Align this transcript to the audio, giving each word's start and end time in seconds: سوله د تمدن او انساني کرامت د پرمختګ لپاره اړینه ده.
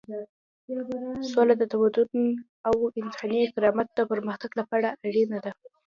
سوله 1.31 1.53
د 1.57 1.63
تمدن 1.71 2.21
او 2.67 2.75
انساني 3.01 3.41
کرامت 3.53 3.87
د 3.95 3.99
پرمختګ 4.11 4.51
لپاره 4.59 4.87
اړینه 5.07 5.37
ده. 5.45 5.51